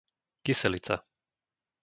Kyselica 0.43 0.95